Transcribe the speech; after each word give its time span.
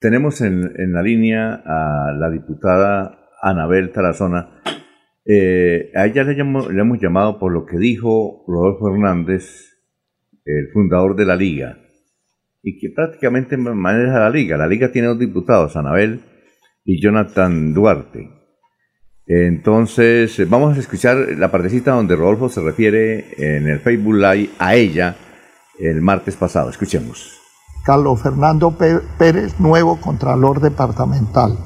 Tenemos 0.00 0.40
en, 0.40 0.92
la 0.92 1.02
línea 1.02 1.62
a 1.64 2.12
la 2.18 2.30
diputada 2.30 3.28
Anabel 3.42 3.92
Tarazona. 3.92 4.62
Eh, 5.26 5.92
a 5.94 6.06
ella 6.06 6.24
le, 6.24 6.34
le, 6.34 6.80
hemos 6.80 6.98
llamado 6.98 7.38
por 7.38 7.52
lo 7.52 7.66
que 7.66 7.76
dijo 7.76 8.42
Rodolfo 8.48 8.88
Hernández, 8.88 9.76
el 10.46 10.68
fundador 10.72 11.16
de 11.16 11.26
la 11.26 11.36
Liga, 11.36 11.78
y 12.62 12.78
que 12.78 12.88
prácticamente 12.96 13.58
maneja 13.58 14.20
la 14.20 14.30
Liga. 14.30 14.56
La 14.56 14.66
Liga 14.66 14.90
tiene 14.90 15.08
dos 15.08 15.18
diputados, 15.18 15.76
Anabel 15.76 16.20
y 16.82 16.98
Jonathan 16.98 17.74
Duarte. 17.74 18.30
Entonces, 19.26 20.48
vamos 20.48 20.78
a 20.78 20.80
escuchar 20.80 21.16
la 21.36 21.50
partecita 21.50 21.92
donde 21.92 22.16
Rodolfo 22.16 22.48
se 22.48 22.62
refiere 22.62 23.26
en 23.36 23.68
el 23.68 23.80
Facebook 23.80 24.14
Live 24.14 24.48
a 24.58 24.74
ella 24.74 25.14
el 25.78 26.00
martes 26.00 26.36
pasado. 26.36 26.70
Escuchemos. 26.70 27.39
Carlos 27.82 28.20
Fernando 28.20 28.72
Pérez, 28.72 29.58
nuevo 29.58 29.96
Contralor 30.00 30.60
Departamental. 30.60 31.58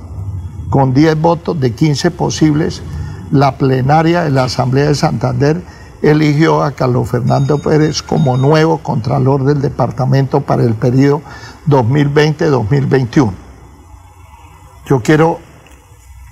Con 0.70 0.94
10 0.94 1.20
votos 1.20 1.58
de 1.60 1.74
15 1.74 2.10
posibles, 2.12 2.82
la 3.30 3.58
plenaria 3.58 4.22
de 4.22 4.30
la 4.30 4.44
Asamblea 4.44 4.86
de 4.86 4.94
Santander 4.94 5.62
eligió 6.02 6.62
a 6.62 6.72
Carlos 6.72 7.08
Fernando 7.08 7.58
Pérez 7.58 8.02
como 8.02 8.36
nuevo 8.36 8.78
Contralor 8.78 9.44
del 9.44 9.60
Departamento 9.60 10.42
para 10.42 10.62
el 10.62 10.74
periodo 10.74 11.22
2020-2021. 11.68 13.32
Yo 14.86 15.00
quiero 15.00 15.38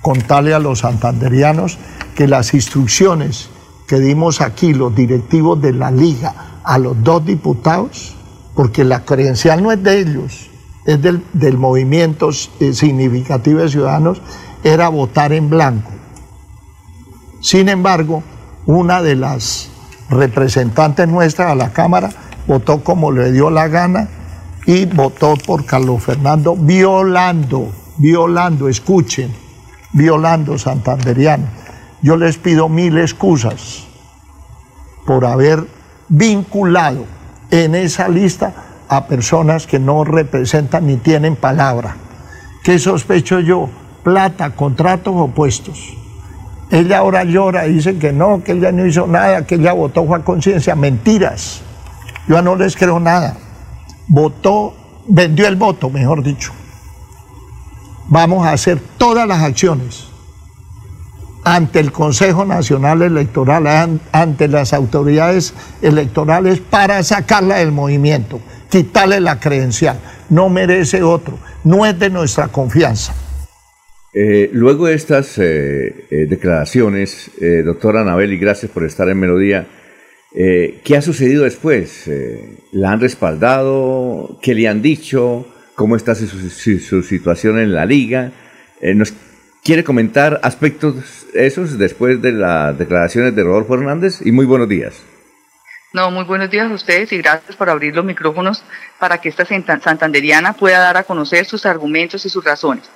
contarle 0.01 0.53
a 0.53 0.59
los 0.59 0.79
santanderianos 0.79 1.77
que 2.15 2.27
las 2.27 2.53
instrucciones 2.53 3.49
que 3.87 3.99
dimos 3.99 4.41
aquí, 4.41 4.73
los 4.73 4.95
directivos 4.95 5.59
de 5.61 5.73
la 5.73 5.91
liga, 5.91 6.33
a 6.63 6.77
los 6.77 7.03
dos 7.03 7.25
diputados, 7.25 8.15
porque 8.55 8.83
la 8.83 9.03
credencial 9.05 9.63
no 9.63 9.71
es 9.71 9.81
de 9.83 9.99
ellos, 9.99 10.49
es 10.85 11.01
del, 11.01 11.57
movimiento 11.57 12.29
eh, 12.59 12.73
significativo 12.73 13.59
de 13.59 13.69
ciudadanos, 13.69 14.21
era 14.63 14.89
votar 14.89 15.33
en 15.33 15.49
blanco. 15.49 15.91
Sin 17.41 17.69
embargo, 17.69 18.23
una 18.65 19.01
de 19.01 19.15
las 19.15 19.69
representantes 20.09 21.07
nuestras 21.07 21.51
a 21.51 21.55
la 21.55 21.73
Cámara 21.73 22.09
votó 22.47 22.83
como 22.83 23.11
le 23.11 23.31
dio 23.31 23.49
la 23.49 23.67
gana 23.67 24.09
y 24.65 24.85
votó 24.85 25.35
por 25.35 25.65
Carlos 25.65 26.03
Fernando 26.03 26.55
violando 26.55 27.71
violando, 27.97 28.69
escuchen, 28.69 29.33
violando 29.91 30.57
santanderiano. 30.57 31.45
Yo 32.01 32.17
les 32.17 32.37
pido 32.37 32.69
mil 32.69 32.97
excusas 32.97 33.85
por 35.05 35.25
haber 35.25 35.65
vinculado 36.09 37.05
en 37.61 37.75
esa 37.75 38.07
lista 38.07 38.53
a 38.89 39.07
personas 39.07 39.67
que 39.67 39.79
no 39.79 40.03
representan 40.03 40.87
ni 40.87 40.97
tienen 40.97 41.35
palabra. 41.35 41.95
¿Qué 42.63 42.79
sospecho 42.79 43.39
yo? 43.39 43.69
Plata, 44.03 44.51
contratos 44.51 45.13
opuestos. 45.15 45.95
Ella 46.71 46.99
ahora 46.99 47.23
llora 47.23 47.63
dice 47.63 47.97
que 47.97 48.11
no, 48.11 48.43
que 48.43 48.53
ella 48.53 48.71
no 48.71 48.85
hizo 48.85 49.05
nada, 49.05 49.45
que 49.45 49.55
ella 49.55 49.73
votó 49.73 50.13
a 50.13 50.23
conciencia. 50.23 50.75
Mentiras. 50.75 51.61
Yo 52.27 52.41
no 52.41 52.55
les 52.55 52.75
creo 52.75 52.99
nada. 52.99 53.37
Votó, 54.07 54.73
vendió 55.07 55.47
el 55.47 55.55
voto, 55.55 55.89
mejor 55.89 56.23
dicho 56.23 56.51
vamos 58.07 58.45
a 58.45 58.51
hacer 58.51 58.79
todas 58.97 59.27
las 59.27 59.41
acciones 59.41 60.07
ante 61.43 61.79
el 61.79 61.91
Consejo 61.91 62.45
Nacional 62.45 63.01
Electoral, 63.01 63.99
ante 64.11 64.47
las 64.47 64.73
autoridades 64.73 65.53
electorales 65.81 66.59
para 66.59 67.03
sacarla 67.03 67.57
del 67.57 67.71
movimiento, 67.71 68.39
quitarle 68.69 69.19
la 69.19 69.39
credencial. 69.39 69.99
No 70.29 70.49
merece 70.49 71.03
otro, 71.03 71.37
no 71.63 71.85
es 71.85 71.97
de 71.99 72.09
nuestra 72.09 72.47
confianza. 72.47 73.13
Eh, 74.13 74.49
luego 74.53 74.87
de 74.87 74.93
estas 74.93 75.37
eh, 75.37 76.05
eh, 76.11 76.25
declaraciones, 76.29 77.31
doctora 77.65 78.01
Anabel, 78.01 78.33
y 78.33 78.37
gracias 78.37 78.71
por 78.71 78.83
estar 78.83 79.09
en 79.09 79.19
Melodía, 79.19 79.67
¿qué 80.33 80.97
ha 80.97 81.01
sucedido 81.01 81.43
después? 81.43 82.09
¿La 82.71 82.91
han 82.91 83.01
respaldado? 83.01 84.39
¿Qué 84.41 84.55
le 84.55 84.67
han 84.67 84.81
dicho? 84.81 85.47
cómo 85.75 85.95
está 85.95 86.15
su, 86.15 87.03
situación 87.03 87.59
en 87.59 87.73
la 87.73 87.85
liga. 87.85 88.31
Eh, 88.81 88.93
¿Nos 88.93 89.13
quiere 89.63 89.83
comentar 89.83 90.39
aspectos 90.43 91.25
esos 91.33 91.77
después 91.77 92.21
de 92.21 92.33
las 92.33 92.77
declaraciones 92.77 93.35
de 93.35 93.43
Rodolfo 93.43 93.75
Hernández? 93.75 94.19
Y 94.23 94.31
muy 94.31 94.45
buenos 94.45 94.67
días. 94.67 95.01
No, 95.93 96.09
muy 96.09 96.25
buenos 96.25 96.49
días 96.49 96.69
a 96.69 96.73
ustedes 96.73 97.11
y 97.11 97.19
gracias 97.19 97.55
por 97.55 97.69
abrir 97.69 97.95
los 97.95 98.03
micrófonos 98.03 98.63
para 98.99 99.19
que 99.19 99.29
esta 99.29 99.45
santanderiana 99.45 100.53
pueda 100.53 100.79
dar 100.79 100.97
a 100.97 101.03
conocer 101.03 101.45
sus 101.45 101.65
argumentos 101.65 102.25
y 102.25 102.29
sus 102.29 102.43
razones. 102.43 102.89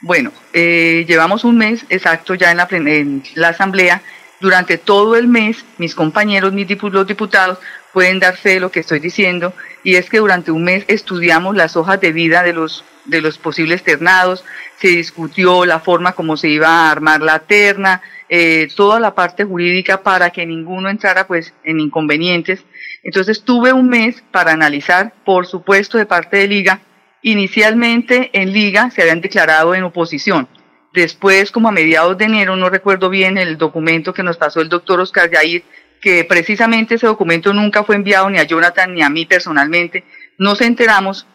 Bueno, 0.00 0.32
eh, 0.52 1.04
llevamos 1.08 1.44
un 1.44 1.58
mes 1.58 1.84
exacto 1.88 2.34
ya 2.34 2.52
en 2.52 2.58
la, 2.58 2.68
en 2.70 3.22
la 3.34 3.48
asamblea. 3.48 4.02
Durante 4.40 4.78
todo 4.78 5.16
el 5.16 5.26
mes, 5.26 5.64
mis 5.78 5.94
compañeros, 5.94 6.52
mis 6.52 6.68
diputados, 6.68 7.58
pueden 7.92 8.20
dar 8.20 8.36
fe 8.36 8.50
de 8.50 8.60
lo 8.60 8.70
que 8.70 8.80
estoy 8.80 9.00
diciendo, 9.00 9.54
y 9.82 9.94
es 9.94 10.10
que 10.10 10.18
durante 10.18 10.50
un 10.50 10.64
mes 10.64 10.84
estudiamos 10.88 11.56
las 11.56 11.76
hojas 11.76 12.00
de 12.00 12.12
vida 12.12 12.42
de 12.42 12.52
los, 12.52 12.84
de 13.04 13.20
los 13.20 13.38
posibles 13.38 13.82
ternados, 13.82 14.44
se 14.78 14.88
discutió 14.88 15.64
la 15.64 15.80
forma 15.80 16.12
como 16.12 16.36
se 16.36 16.48
iba 16.48 16.68
a 16.68 16.90
armar 16.90 17.22
la 17.22 17.40
terna, 17.40 18.02
eh, 18.28 18.68
toda 18.74 18.98
la 19.00 19.14
parte 19.14 19.44
jurídica 19.44 20.02
para 20.02 20.30
que 20.30 20.46
ninguno 20.46 20.88
entrara 20.88 21.26
pues 21.26 21.52
en 21.64 21.80
inconvenientes. 21.80 22.64
Entonces 23.02 23.42
tuve 23.42 23.72
un 23.72 23.88
mes 23.88 24.22
para 24.30 24.52
analizar, 24.52 25.12
por 25.24 25.46
supuesto, 25.46 25.98
de 25.98 26.06
parte 26.06 26.38
de 26.38 26.48
Liga. 26.48 26.80
Inicialmente 27.22 28.30
en 28.32 28.52
Liga 28.52 28.90
se 28.90 29.02
habían 29.02 29.20
declarado 29.20 29.74
en 29.74 29.84
oposición. 29.84 30.48
Después, 30.92 31.50
como 31.50 31.68
a 31.68 31.72
mediados 31.72 32.16
de 32.16 32.26
enero, 32.26 32.56
no 32.56 32.70
recuerdo 32.70 33.10
bien 33.10 33.36
el 33.36 33.58
documento 33.58 34.14
que 34.14 34.22
nos 34.22 34.36
pasó 34.36 34.60
el 34.60 34.68
doctor 34.68 35.00
Oscar 35.00 35.30
Yair, 35.30 35.64
que 36.00 36.24
precisamente 36.24 36.94
ese 36.94 37.06
documento 37.06 37.52
nunca 37.52 37.82
fue 37.82 37.96
enviado 37.96 38.30
ni 38.30 38.38
a 38.38 38.44
Jonathan 38.44 38.94
ni 38.94 39.02
a 39.02 39.10
mí 39.10 39.26
personalmente, 39.26 40.04
nos 40.38 40.60
enteramos 40.60 41.26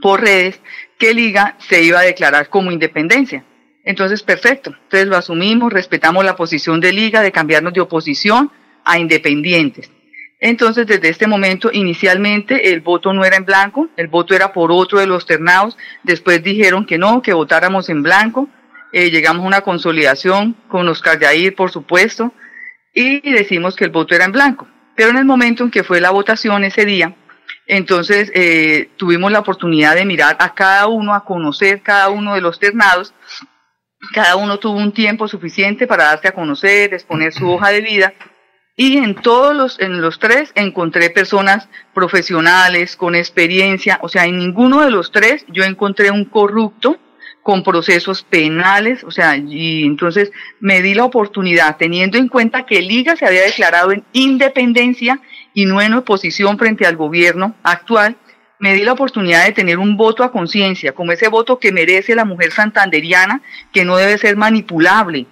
por 0.00 0.20
redes 0.20 0.60
que 0.98 1.14
Liga 1.14 1.56
se 1.58 1.82
iba 1.82 2.00
a 2.00 2.04
declarar 2.04 2.48
como 2.48 2.72
independencia. 2.72 3.44
Entonces, 3.84 4.22
perfecto. 4.22 4.70
Entonces 4.84 5.08
lo 5.08 5.16
asumimos, 5.16 5.72
respetamos 5.72 6.24
la 6.24 6.36
posición 6.36 6.80
de 6.80 6.92
Liga 6.92 7.22
de 7.22 7.32
cambiarnos 7.32 7.72
de 7.72 7.80
oposición 7.80 8.50
a 8.84 8.98
independientes. 8.98 9.90
Entonces, 10.38 10.86
desde 10.86 11.08
este 11.08 11.26
momento, 11.26 11.70
inicialmente 11.72 12.72
el 12.72 12.80
voto 12.80 13.12
no 13.12 13.24
era 13.24 13.36
en 13.36 13.44
blanco, 13.44 13.88
el 13.96 14.08
voto 14.08 14.34
era 14.34 14.52
por 14.52 14.70
otro 14.70 14.98
de 14.98 15.06
los 15.06 15.24
ternados. 15.24 15.76
Después 16.02 16.42
dijeron 16.42 16.84
que 16.84 16.98
no, 16.98 17.22
que 17.22 17.32
votáramos 17.32 17.88
en 17.88 18.02
blanco. 18.02 18.48
Eh, 18.92 19.10
llegamos 19.10 19.44
a 19.44 19.46
una 19.46 19.60
consolidación 19.62 20.56
con 20.68 20.88
Oscar 20.88 21.18
Yair, 21.18 21.54
por 21.54 21.70
supuesto 21.70 22.32
y 22.96 23.30
decimos 23.30 23.76
que 23.76 23.84
el 23.84 23.90
voto 23.90 24.14
era 24.14 24.24
en 24.24 24.32
blanco. 24.32 24.66
Pero 24.96 25.10
en 25.10 25.18
el 25.18 25.26
momento 25.26 25.62
en 25.62 25.70
que 25.70 25.84
fue 25.84 26.00
la 26.00 26.10
votación 26.10 26.64
ese 26.64 26.86
día, 26.86 27.14
entonces 27.66 28.30
eh, 28.34 28.90
tuvimos 28.96 29.32
la 29.32 29.40
oportunidad 29.40 29.94
de 29.94 30.04
mirar 30.04 30.36
a 30.38 30.54
cada 30.54 30.86
uno, 30.86 31.14
a 31.14 31.24
conocer 31.24 31.82
cada 31.82 32.08
uno 32.10 32.34
de 32.34 32.40
los 32.40 32.58
ternados. 32.58 33.12
Cada 34.12 34.36
uno 34.36 34.58
tuvo 34.58 34.78
un 34.78 34.92
tiempo 34.92 35.26
suficiente 35.26 35.86
para 35.86 36.04
darse 36.04 36.28
a 36.28 36.34
conocer, 36.34 36.94
exponer 36.94 37.32
su 37.32 37.50
hoja 37.50 37.70
de 37.70 37.80
vida. 37.80 38.14
Y 38.76 38.98
en 38.98 39.14
todos 39.14 39.56
los, 39.56 39.80
en 39.80 40.00
los 40.00 40.18
tres 40.18 40.52
encontré 40.54 41.10
personas 41.10 41.68
profesionales, 41.94 42.94
con 42.94 43.14
experiencia. 43.14 43.98
O 44.02 44.08
sea, 44.08 44.26
en 44.26 44.38
ninguno 44.38 44.82
de 44.82 44.90
los 44.90 45.10
tres 45.10 45.44
yo 45.48 45.64
encontré 45.64 46.10
un 46.10 46.26
corrupto, 46.26 46.98
con 47.46 47.62
procesos 47.62 48.24
penales, 48.24 49.04
o 49.04 49.12
sea, 49.12 49.36
y 49.36 49.84
entonces 49.84 50.32
me 50.58 50.82
di 50.82 50.94
la 50.94 51.04
oportunidad, 51.04 51.76
teniendo 51.76 52.18
en 52.18 52.26
cuenta 52.26 52.66
que 52.66 52.82
Liga 52.82 53.14
se 53.14 53.24
había 53.24 53.42
declarado 53.42 53.92
en 53.92 54.02
independencia 54.12 55.20
y 55.56 55.64
no 55.64 55.80
en 55.80 55.94
oposición 55.94 56.58
frente 56.58 56.84
al 56.86 56.96
gobierno 56.96 57.54
actual, 57.62 58.18
me 58.58 58.74
di 58.74 58.84
la 58.84 58.92
oportunidad 58.92 59.46
de 59.46 59.52
tener 59.52 59.78
un 59.78 59.96
voto 59.96 60.22
a 60.22 60.30
conciencia, 60.30 60.92
como 60.92 61.12
ese 61.12 61.28
voto 61.28 61.58
que 61.58 61.72
merece 61.72 62.14
la 62.14 62.26
mujer 62.26 62.52
santanderiana, 62.52 63.40
que 63.72 63.86
no 63.86 63.96
debe 63.96 64.18
ser 64.18 64.36
manipulable. 64.36 65.26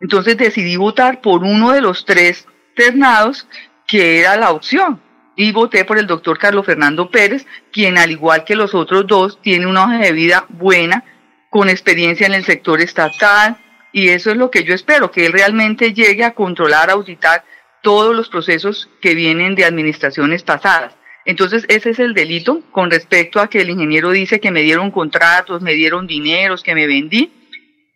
Entonces 0.00 0.36
decidí 0.36 0.74
votar 0.74 1.20
por 1.20 1.44
uno 1.44 1.70
de 1.70 1.80
los 1.80 2.04
tres 2.04 2.48
ternados, 2.74 3.46
que 3.86 4.18
era 4.18 4.36
la 4.36 4.50
opción, 4.50 5.00
y 5.36 5.52
voté 5.52 5.84
por 5.84 5.96
el 5.96 6.08
doctor 6.08 6.40
Carlos 6.40 6.66
Fernando 6.66 7.08
Pérez, 7.08 7.46
quien 7.72 7.98
al 7.98 8.10
igual 8.10 8.42
que 8.42 8.56
los 8.56 8.74
otros 8.74 9.06
dos 9.06 9.40
tiene 9.42 9.68
una 9.68 9.84
hoja 9.84 9.98
de 9.98 10.10
vida 10.10 10.44
buena, 10.48 11.04
con 11.50 11.68
experiencia 11.68 12.26
en 12.26 12.34
el 12.34 12.44
sector 12.44 12.80
estatal 12.80 13.56
y 13.92 14.08
eso 14.08 14.30
es 14.30 14.36
lo 14.36 14.50
que 14.50 14.64
yo 14.64 14.74
espero, 14.74 15.10
que 15.12 15.26
él 15.26 15.32
realmente 15.32 15.94
llegue 15.94 16.24
a 16.24 16.34
controlar, 16.34 16.90
a 16.90 16.94
auditar 16.94 17.44
todos 17.82 18.14
los 18.14 18.28
procesos 18.28 18.88
que 19.00 19.14
vienen 19.14 19.54
de 19.54 19.64
administraciones 19.64 20.42
pasadas. 20.42 20.94
Entonces, 21.24 21.64
ese 21.68 21.90
es 21.90 21.98
el 21.98 22.14
delito 22.14 22.62
con 22.70 22.90
respecto 22.90 23.40
a 23.40 23.48
que 23.48 23.60
el 23.60 23.70
ingeniero 23.70 24.10
dice 24.10 24.40
que 24.40 24.50
me 24.50 24.62
dieron 24.62 24.90
contratos, 24.90 25.60
me 25.60 25.74
dieron 25.74 26.06
dineros, 26.06 26.62
que 26.62 26.74
me 26.74 26.86
vendí. 26.86 27.32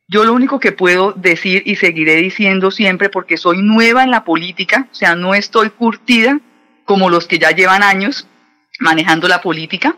Yo 0.08 0.24
lo 0.24 0.34
único 0.34 0.60
que 0.60 0.72
puedo 0.72 1.12
decir 1.12 1.62
y 1.64 1.76
seguiré 1.76 2.16
diciendo 2.16 2.70
siempre, 2.70 3.08
porque 3.08 3.38
soy 3.38 3.62
nueva 3.62 4.02
en 4.04 4.10
la 4.10 4.24
política, 4.24 4.88
o 4.92 4.94
sea, 4.94 5.14
no 5.14 5.34
estoy 5.34 5.70
curtida 5.70 6.40
como 6.84 7.08
los 7.08 7.26
que 7.26 7.38
ya 7.38 7.52
llevan 7.52 7.82
años 7.82 8.26
manejando 8.80 9.28
la 9.28 9.40
política, 9.40 9.96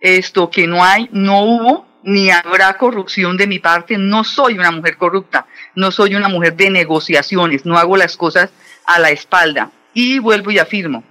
esto 0.00 0.50
que 0.50 0.66
no 0.66 0.84
hay, 0.84 1.08
no 1.12 1.42
hubo 1.44 1.86
ni 2.02 2.30
habrá 2.30 2.76
corrupción 2.76 3.36
de 3.36 3.46
mi 3.46 3.58
parte. 3.58 3.96
No 3.98 4.24
soy 4.24 4.58
una 4.58 4.70
mujer 4.70 4.96
corrupta, 4.96 5.46
no 5.74 5.90
soy 5.90 6.14
una 6.14 6.28
mujer 6.28 6.54
de 6.54 6.70
negociaciones, 6.70 7.64
no 7.64 7.78
hago 7.78 7.96
las 7.96 8.16
cosas 8.16 8.50
a 8.86 8.98
la 8.98 9.10
espalda. 9.10 9.70
Y 9.92 10.18
vuelvo 10.18 10.50
y 10.50 10.58
afirmo 10.58 11.04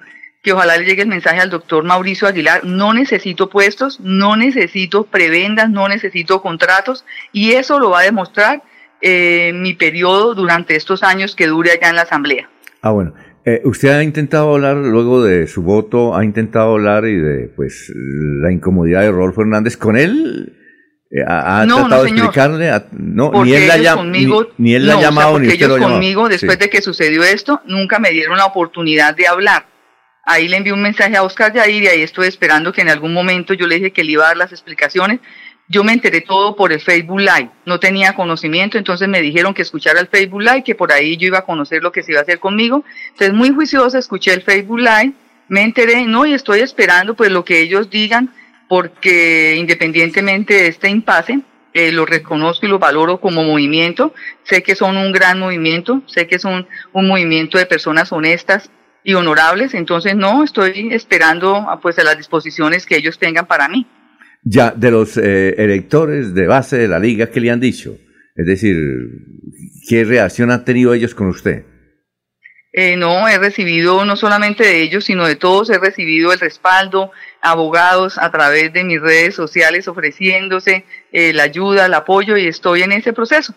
que 0.44 0.52
ojalá 0.52 0.78
le 0.78 0.86
llegue 0.86 1.02
el 1.02 1.08
mensaje 1.08 1.40
al 1.40 1.50
doctor 1.50 1.86
Mauricio 1.86 2.28
Aguilar, 2.28 2.66
no 2.66 2.94
necesito 2.94 3.50
puestos, 3.50 4.02
no 4.02 4.36
necesito 4.36 5.06
prebendas, 5.06 5.70
no 5.70 5.88
necesito 5.88 6.42
contratos, 6.42 7.06
y 7.31 7.54
eso 7.54 7.80
lo 7.80 7.92
va 7.92 8.02
a 8.02 8.04
demostrar 8.04 8.62
eh, 9.02 9.54
mi 9.54 9.74
periodo 9.74 10.36
durante 10.36 10.75
estos 10.75 11.02
años 11.02 11.36
que 11.36 11.48
dure 11.48 11.72
allá 11.72 11.90
en 11.90 11.96
la 11.96 12.02
Asamblea. 12.02 12.50
Ah, 12.81 12.92
bueno. 12.92 13.14
Eh, 13.46 13.62
usted 13.66 13.90
ha 13.90 14.04
intentado 14.04 14.54
hablar 14.54 14.78
luego 14.78 15.22
de 15.22 15.48
su 15.48 15.64
voto, 15.64 16.16
ha 16.16 16.24
intentado 16.24 16.74
hablar 16.74 17.06
y 17.06 17.18
de 17.18 17.50
pues 17.54 17.92
la 17.96 18.52
incomodidad 18.54 19.02
de 19.02 19.12
Rolfo 19.12 19.42
Hernández 19.42 19.76
con 19.76 19.98
él. 19.98 20.54
Eh, 21.15 21.24
¿Ha, 21.27 21.65
tratado 21.68 22.04
de 22.04 22.10
explicarle? 22.10 22.71
no, 22.92 23.44
ni 23.44 23.54
él, 23.54 23.68
la, 23.68 23.95
conmigo, 23.95 24.48
ni, 24.57 24.74
él 24.74 24.88
la 24.88 24.95
ha 24.95 25.01
llamado, 25.01 25.38
ni 25.38 25.48
usted 25.48 25.63
ellos 25.63 25.80
conmigo, 25.80 26.27
después 26.27 26.57
de 26.57 26.69
que 26.69 26.81
sucedió 26.81 27.24
esto, 27.24 27.62
nunca 27.65 28.00
me 28.00 28.10
dieron 28.10 28.38
la 28.38 28.45
oportunidad 28.45 29.15
de 29.15 29.27
hablar. 29.27 29.68
Ahí 30.25 30.48
le 30.48 30.57
envié 30.57 30.74
un 30.74 30.81
mensaje 30.81 31.15
a 31.15 31.24
Oscar 31.24 31.54
Yair 31.54 31.83
y 31.83 31.88
ahí 31.88 32.01
estoy 32.01 32.27
esperando 32.27 32.71
que 32.71 32.81
en 32.81 32.89
algún 32.89 33.13
momento 33.13 33.54
yo 33.54 33.68
le 33.68 33.75
dije 33.75 33.92
que 33.92 34.04
le 34.04 34.13
iba 34.13 34.24
a 34.24 34.27
dar 34.30 34.38
las 34.38 34.51
explicaciones 34.51 35.19
yo 35.69 35.83
me 35.83 35.94
enteré 35.94 36.21
todo 36.21 36.56
por 36.56 36.74
el 36.74 36.81
Facebook 36.81 37.19
Live, 37.19 37.50
no 37.66 37.80
tenía 37.80 38.13
conocimiento, 38.13 38.77
entonces 38.77 39.07
me 39.07 39.21
dijeron 39.21 39.54
que 39.54 39.62
escuchara 39.62 40.00
el 40.00 40.07
Facebook 40.07 40.42
Live, 40.42 40.63
que 40.63 40.75
por 40.75 40.92
ahí 40.92 41.18
yo 41.18 41.27
iba 41.27 41.39
a 41.39 41.45
conocer 41.45 41.81
lo 41.81 41.92
que 41.92 42.04
se 42.04 42.12
iba 42.12 42.19
a 42.19 42.24
hacer 42.24 42.39
conmigo. 42.39 42.83
Entonces 43.09 43.33
muy 43.33 43.51
juiciosa 43.51 43.98
escuché 43.98 44.33
el 44.33 44.42
Facebook 44.42 44.80
Live, 44.80 45.13
me 45.48 45.63
enteré, 45.63 46.06
no, 46.06 46.25
y 46.25 46.33
estoy 46.33 46.59
esperando 46.59 47.16
pues 47.16 47.31
lo 47.31 47.45
que 47.45 47.62
ellos 47.62 47.89
digan, 47.89 48.33
porque 48.68 49.56
independientemente 49.57 50.54
de 50.54 50.68
este 50.68 50.89
impasse, 50.89 51.42
eh, 51.74 51.92
lo 51.92 52.06
reconozco 52.06 52.65
y 52.65 52.69
lo 52.69 52.80
valoro 52.80 53.19
como 53.19 53.44
movimiento, 53.44 54.13
sé 54.44 54.62
que 54.62 54.75
son 54.75 54.95
un 54.95 55.12
gran 55.12 55.39
movimiento, 55.39 56.04
sé 56.06 56.27
que 56.27 56.38
son 56.38 56.68
un 56.92 57.07
movimiento 57.07 57.57
de 57.57 57.65
personas 57.65 58.12
honestas 58.12 58.69
y 59.04 59.15
honorables, 59.15 59.74
entonces 59.74 60.15
no, 60.15 60.44
estoy 60.44 60.89
esperando 60.92 61.65
pues 61.81 61.98
a 62.00 62.04
las 62.04 62.18
disposiciones 62.18 62.86
que 62.86 62.98
ellos 62.98 63.18
tengan 63.18 63.48
para 63.48 63.68
mí. 63.68 63.88
Ya, 64.44 64.71
de 64.71 64.92
los 64.92 65.18
eh, 65.18 65.56
electores 65.57 66.33
de 66.33 66.48
base 66.48 66.77
de 66.77 66.88
la 66.88 67.00
liga, 67.00 67.31
¿qué 67.31 67.39
le 67.39 67.50
han 67.50 67.59
dicho? 67.59 67.98
Es 68.36 68.45
decir, 68.45 68.77
¿qué 69.88 70.04
reacción 70.04 70.51
han 70.51 70.66
tenido 70.66 70.94
ellos 70.94 71.16
con 71.16 71.27
usted? 71.27 71.66
Eh, 72.75 72.98
no, 72.98 73.28
he 73.28 73.38
recibido 73.38 74.04
no 74.04 74.16
solamente 74.16 74.64
de 74.64 74.81
ellos, 74.81 75.06
sino 75.06 75.28
de 75.28 75.36
todos, 75.36 75.70
he 75.70 75.78
recibido 75.78 76.34
el 76.34 76.40
respaldo, 76.40 77.12
abogados 77.40 78.18
a 78.18 78.31
través 78.31 78.74
de 78.74 78.84
mis 78.84 79.00
redes 79.00 79.36
sociales 79.36 79.88
ofreciéndose 79.88 80.84
eh, 81.12 81.34
la 81.34 81.44
ayuda, 81.44 81.86
el 81.86 81.94
apoyo 81.94 82.36
y 82.36 82.48
estoy 82.48 82.81
en 82.81 82.94
ese 82.94 83.14
proceso. 83.14 83.54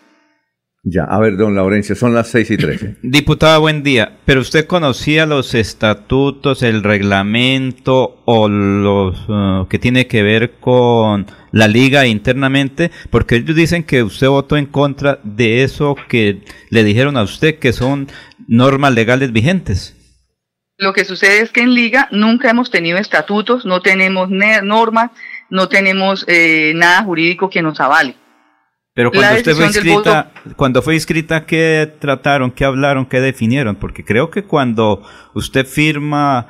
Ya, 0.88 1.02
a 1.02 1.18
ver, 1.18 1.36
don 1.36 1.56
Laurencio, 1.56 1.96
son 1.96 2.14
las 2.14 2.28
seis 2.28 2.48
y 2.48 2.56
trece. 2.56 2.94
Diputada, 3.02 3.58
buen 3.58 3.82
día. 3.82 4.18
¿Pero 4.24 4.40
usted 4.40 4.66
conocía 4.66 5.26
los 5.26 5.52
estatutos, 5.56 6.62
el 6.62 6.84
reglamento 6.84 8.22
o 8.24 8.48
los 8.48 9.18
uh, 9.28 9.66
que 9.68 9.80
tiene 9.80 10.06
que 10.06 10.22
ver 10.22 10.60
con 10.60 11.26
la 11.50 11.66
liga 11.66 12.06
internamente? 12.06 12.92
Porque 13.10 13.34
ellos 13.34 13.56
dicen 13.56 13.82
que 13.82 14.04
usted 14.04 14.28
votó 14.28 14.56
en 14.56 14.66
contra 14.66 15.18
de 15.24 15.64
eso 15.64 15.96
que 16.08 16.42
le 16.70 16.84
dijeron 16.84 17.16
a 17.16 17.24
usted 17.24 17.58
que 17.58 17.72
son 17.72 18.06
normas 18.48 18.94
legales 18.94 19.32
vigentes. 19.32 19.94
Lo 20.78 20.92
que 20.92 21.04
sucede 21.04 21.40
es 21.40 21.50
que 21.50 21.62
en 21.62 21.74
liga 21.74 22.08
nunca 22.10 22.50
hemos 22.50 22.70
tenido 22.70 22.98
estatutos, 22.98 23.64
no 23.64 23.80
tenemos 23.80 24.28
normas, 24.30 25.10
no 25.48 25.68
tenemos 25.68 26.24
eh, 26.28 26.72
nada 26.74 27.02
jurídico 27.02 27.48
que 27.48 27.62
nos 27.62 27.80
avale. 27.80 28.16
Pero 28.94 29.10
cuando 29.10 29.36
usted 29.36 29.54
fue 29.54 29.66
inscrita, 29.66 30.32
cuando 30.56 30.82
fue 30.82 30.94
inscrita, 30.94 31.44
¿qué 31.44 31.92
trataron, 31.98 32.50
qué 32.50 32.64
hablaron, 32.64 33.04
qué 33.06 33.20
definieron? 33.20 33.76
Porque 33.76 34.04
creo 34.04 34.30
que 34.30 34.44
cuando 34.44 35.06
usted 35.34 35.66
firma 35.66 36.46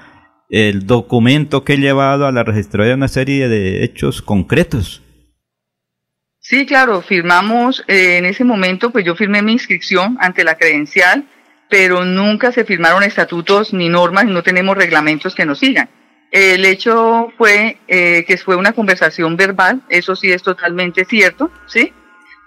el 0.48 0.86
documento 0.86 1.64
que 1.64 1.74
he 1.74 1.78
llevado 1.78 2.26
a 2.26 2.32
la 2.32 2.44
registraría 2.44 2.94
una 2.94 3.08
serie 3.08 3.48
de 3.48 3.84
hechos 3.84 4.22
concretos. 4.22 5.02
Sí, 6.38 6.66
claro, 6.66 7.02
firmamos 7.02 7.82
eh, 7.88 8.18
en 8.18 8.26
ese 8.26 8.44
momento, 8.44 8.90
pues 8.90 9.04
yo 9.04 9.16
firmé 9.16 9.42
mi 9.42 9.52
inscripción 9.52 10.16
ante 10.20 10.44
la 10.44 10.56
credencial, 10.56 11.26
pero 11.68 12.04
nunca 12.04 12.52
se 12.52 12.64
firmaron 12.64 13.02
estatutos 13.02 13.72
ni 13.72 13.88
normas 13.88 14.24
y 14.24 14.30
no 14.30 14.42
tenemos 14.42 14.76
reglamentos 14.76 15.34
que 15.34 15.46
nos 15.46 15.58
sigan. 15.58 15.88
El 16.30 16.64
hecho 16.64 17.32
fue 17.36 17.78
eh, 17.88 18.24
que 18.26 18.36
fue 18.36 18.56
una 18.56 18.72
conversación 18.72 19.36
verbal, 19.36 19.82
eso 19.88 20.16
sí 20.16 20.30
es 20.30 20.42
totalmente 20.42 21.04
cierto, 21.04 21.50
¿sí? 21.66 21.92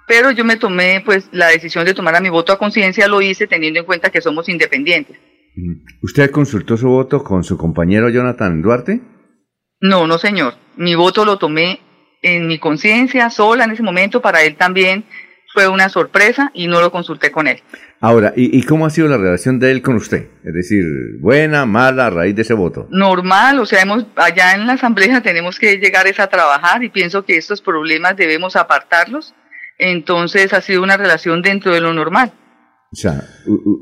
pero 0.09 0.31
yo 0.31 0.43
me 0.43 0.57
tomé 0.57 1.03
pues 1.05 1.29
la 1.31 1.49
decisión 1.49 1.85
de 1.85 1.93
tomar 1.93 2.15
a 2.15 2.19
mi 2.19 2.29
voto 2.29 2.51
a 2.51 2.57
conciencia, 2.57 3.07
lo 3.07 3.21
hice 3.21 3.45
teniendo 3.45 3.79
en 3.79 3.85
cuenta 3.85 4.09
que 4.09 4.21
somos 4.21 4.49
independientes. 4.49 5.19
¿Usted 6.01 6.31
consultó 6.31 6.77
su 6.77 6.87
voto 6.87 7.23
con 7.23 7.43
su 7.43 7.57
compañero 7.57 8.09
Jonathan 8.09 8.59
Duarte? 8.63 9.01
No, 9.79 10.07
no 10.07 10.17
señor. 10.17 10.55
Mi 10.77 10.95
voto 10.95 11.25
lo 11.25 11.37
tomé 11.37 11.79
en 12.23 12.47
mi 12.47 12.57
conciencia, 12.57 13.29
sola 13.29 13.65
en 13.65 13.71
ese 13.71 13.83
momento, 13.83 14.19
para 14.19 14.41
él 14.41 14.55
también 14.55 15.05
fue 15.53 15.67
una 15.67 15.89
sorpresa 15.89 16.51
y 16.53 16.67
no 16.67 16.81
lo 16.81 16.91
consulté 16.91 17.31
con 17.31 17.47
él. 17.47 17.61
Ahora, 17.99 18.33
¿y, 18.35 18.63
cómo 18.63 18.85
ha 18.85 18.89
sido 18.89 19.07
la 19.07 19.17
relación 19.17 19.59
de 19.59 19.71
él 19.71 19.81
con 19.81 19.95
usted? 19.95 20.27
Es 20.43 20.53
decir, 20.53 20.83
buena, 21.19 21.65
mala, 21.65 22.07
a 22.07 22.09
raíz 22.09 22.35
de 22.35 22.43
ese 22.43 22.53
voto. 22.53 22.87
Normal, 22.89 23.59
o 23.59 23.65
sea, 23.65 23.81
hemos, 23.81 24.05
allá 24.15 24.53
en 24.55 24.67
la 24.67 24.73
asamblea 24.73 25.21
tenemos 25.23 25.59
que 25.59 25.77
llegar 25.77 26.05
a 26.07 26.27
trabajar 26.27 26.83
y 26.83 26.89
pienso 26.89 27.25
que 27.25 27.37
estos 27.37 27.61
problemas 27.61 28.15
debemos 28.15 28.55
apartarlos 28.55 29.33
entonces 29.79 30.53
ha 30.53 30.61
sido 30.61 30.83
una 30.83 30.97
relación 30.97 31.41
dentro 31.41 31.73
de 31.73 31.79
lo 31.79 31.93
normal. 31.93 32.33
O 32.91 32.95
sea, 32.95 33.23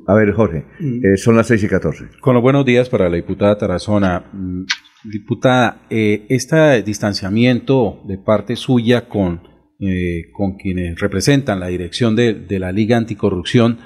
a 0.07 0.13
ver, 0.13 0.31
Jorge, 0.33 0.65
mm. 0.79 1.05
eh, 1.05 1.17
son 1.17 1.35
las 1.35 1.47
6 1.47 1.63
y 1.63 1.67
14. 1.67 2.05
Con 2.21 2.35
los 2.35 2.43
buenos 2.43 2.65
días 2.65 2.87
para 2.87 3.09
la 3.09 3.15
diputada 3.15 3.57
Tarazona. 3.57 4.25
Mm, 4.31 4.65
diputada, 5.03 5.81
eh, 5.89 6.25
este 6.29 6.83
distanciamiento 6.83 8.01
de 8.05 8.17
parte 8.17 8.55
suya 8.55 9.07
con, 9.07 9.41
eh, 9.79 10.29
con 10.33 10.57
quienes 10.57 10.99
representan 10.99 11.59
la 11.59 11.67
dirección 11.67 12.15
de, 12.15 12.33
de 12.33 12.59
la 12.59 12.71
Liga 12.71 12.97
Anticorrupción, 12.97 13.79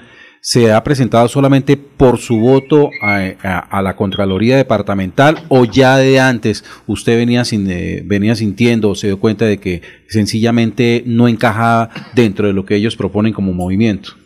se 0.44 0.72
ha 0.72 0.82
presentado 0.82 1.28
solamente 1.28 1.76
por 1.76 2.18
su 2.18 2.36
voto 2.38 2.90
a, 3.00 3.80
la 3.80 3.94
Contraloría 3.94 4.56
Departamental 4.56 5.44
o 5.48 5.64
ya 5.64 5.96
de 5.98 6.18
antes 6.18 6.64
usted 6.88 7.16
venía, 7.16 7.44
sin, 7.44 7.70
eh, 7.70 8.02
venía 8.04 8.34
sintiendo 8.34 8.90
o 8.90 8.96
se 8.96 9.06
dio 9.06 9.20
cuenta 9.20 9.44
de 9.44 9.58
que 9.58 9.82
sencillamente 10.08 11.04
no 11.06 11.28
encajaba 11.28 11.90
dentro 12.14 12.48
de 12.48 12.54
lo 12.54 12.66
que 12.66 12.74
ellos 12.74 12.96
proponen 12.96 13.32
como 13.32 13.52
movimiento? 13.52 14.16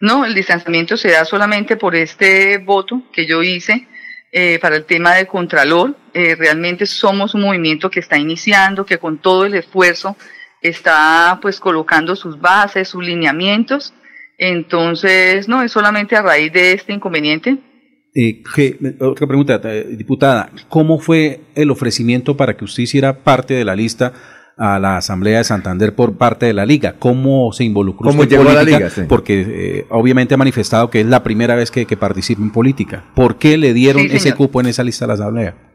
No, 0.00 0.24
el 0.24 0.34
distanciamiento 0.34 0.96
se 0.96 1.12
da 1.12 1.24
solamente 1.24 1.76
por 1.76 1.94
este 1.94 2.58
voto 2.58 3.04
que 3.12 3.24
yo 3.24 3.44
hice 3.44 3.86
eh, 4.32 4.58
para 4.60 4.74
el 4.74 4.84
tema 4.84 5.14
del 5.14 5.28
Contralor. 5.28 5.96
Eh, 6.12 6.34
realmente 6.34 6.86
somos 6.86 7.34
un 7.34 7.42
movimiento 7.42 7.88
que 7.88 8.00
está 8.00 8.18
iniciando, 8.18 8.84
que 8.84 8.98
con 8.98 9.18
todo 9.18 9.46
el 9.46 9.54
esfuerzo 9.54 10.16
está 10.68 11.38
pues 11.40 11.60
colocando 11.60 12.16
sus 12.16 12.40
bases, 12.40 12.88
sus 12.88 13.04
lineamientos 13.04 13.94
entonces, 14.38 15.48
no, 15.48 15.62
es 15.62 15.72
solamente 15.72 16.16
a 16.16 16.22
raíz 16.22 16.52
de 16.52 16.72
este 16.72 16.92
inconveniente. 16.92 17.58
Eh, 18.14 18.42
otra 19.00 19.26
pregunta, 19.26 19.60
eh, 19.64 19.86
diputada, 19.96 20.50
¿cómo 20.68 20.98
fue 20.98 21.40
el 21.54 21.70
ofrecimiento 21.70 22.36
para 22.36 22.56
que 22.56 22.64
usted 22.64 22.84
hiciera 22.84 23.24
parte 23.24 23.54
de 23.54 23.64
la 23.64 23.74
lista 23.74 24.12
a 24.56 24.78
la 24.78 24.98
Asamblea 24.98 25.38
de 25.38 25.44
Santander 25.44 25.94
por 25.96 26.16
parte 26.16 26.46
de 26.46 26.54
la 26.54 26.64
Liga? 26.64 26.94
¿Cómo 26.98 27.52
se 27.52 27.64
involucró 27.64 28.10
¿Cómo 28.10 28.24
llegó 28.24 28.48
a 28.48 28.54
la 28.54 28.62
Liga? 28.62 28.88
Porque 29.08 29.44
eh, 29.46 29.86
obviamente 29.90 30.34
ha 30.34 30.36
manifestado 30.36 30.90
que 30.90 31.00
es 31.00 31.06
la 31.06 31.24
primera 31.24 31.56
vez 31.56 31.70
que, 31.72 31.84
participa 31.96 32.42
en 32.42 32.50
política. 32.50 33.04
¿Por 33.14 33.36
qué 33.36 33.56
le 33.56 33.72
dieron 33.72 34.06
ese 34.06 34.34
cupo 34.34 34.60
en 34.60 34.66
esa 34.66 34.84
lista 34.84 35.06
a 35.06 35.08
la 35.08 35.14
Asamblea? 35.14 35.73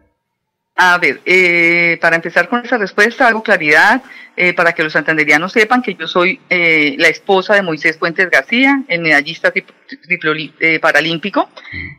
A 0.81 0.97
ver, 0.97 1.19
eh, 1.25 1.97
para 1.99 2.15
empezar 2.15 2.47
con 2.47 2.65
esa 2.65 2.77
respuesta, 2.77 3.27
hago 3.27 3.43
claridad 3.43 4.01
eh, 4.37 4.53
para 4.53 4.71
que 4.71 4.81
los 4.81 4.93
santanderianos 4.93 5.51
sepan 5.51 5.81
que 5.81 5.93
yo 5.93 6.07
soy 6.07 6.39
eh, 6.49 6.95
la 6.97 7.09
esposa 7.09 7.53
de 7.53 7.61
Moisés 7.61 7.97
Puentes 7.97 8.29
García, 8.29 8.83
el 8.87 9.01
medallista 9.01 9.51
paralímpico 10.79 11.49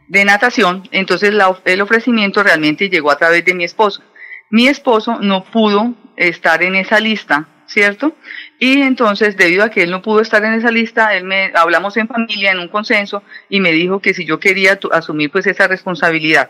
de 0.08 0.24
natación. 0.24 0.88
Entonces 0.92 1.34
el 1.66 1.80
ofrecimiento 1.82 2.42
realmente 2.42 2.88
llegó 2.88 3.10
a 3.10 3.18
través 3.18 3.44
de 3.44 3.52
mi 3.52 3.64
esposo. 3.64 4.02
Mi 4.48 4.66
esposo 4.66 5.18
no 5.20 5.44
pudo 5.44 5.94
estar 6.16 6.62
en 6.62 6.74
esa 6.74 7.00
lista, 7.00 7.48
¿cierto? 7.66 8.16
Y 8.58 8.80
entonces, 8.80 9.36
debido 9.36 9.62
a 9.62 9.70
que 9.70 9.82
él 9.82 9.90
no 9.90 10.00
pudo 10.00 10.22
estar 10.22 10.42
en 10.42 10.54
esa 10.54 10.70
lista, 10.70 11.14
él 11.14 11.24
me 11.24 11.52
hablamos 11.54 11.98
en 11.98 12.08
familia, 12.08 12.52
en 12.52 12.60
un 12.60 12.68
consenso, 12.68 13.22
y 13.50 13.60
me 13.60 13.72
dijo 13.72 14.00
que 14.00 14.14
si 14.14 14.24
yo 14.24 14.40
quería 14.40 14.78
asumir 14.90 15.30
pues 15.30 15.46
esa 15.46 15.68
responsabilidad. 15.68 16.48